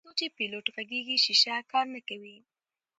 تر 0.03 0.07
څو 0.11 0.17
چې 0.19 0.27
پیلوټ 0.37 0.65
غږیږي 0.75 1.17
شیشه 1.25 1.55
کار 1.71 1.85
نه 1.95 2.01
کوي. 2.07 2.37